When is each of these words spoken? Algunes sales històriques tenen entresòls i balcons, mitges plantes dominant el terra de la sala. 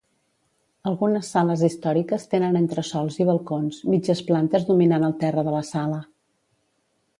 Algunes 0.91 1.27
sales 1.35 1.63
històriques 1.67 2.25
tenen 2.31 2.57
entresòls 2.63 3.19
i 3.25 3.29
balcons, 3.29 3.83
mitges 3.93 4.25
plantes 4.33 4.67
dominant 4.73 5.09
el 5.11 5.17
terra 5.27 5.47
de 5.51 5.57
la 5.59 5.63
sala. 5.71 6.03